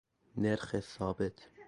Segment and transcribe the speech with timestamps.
[0.37, 1.49] نرخ ثابت